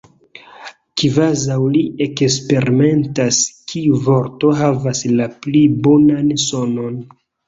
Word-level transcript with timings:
kvazaŭ 1.01 1.57
li 1.73 1.81
eksperimentas 2.05 3.41
kiu 3.73 3.99
vorto 4.07 4.49
havas 4.61 5.03
la 5.21 5.29
pli 5.45 5.63
bonan 5.89 6.33
sonon. 6.45 6.97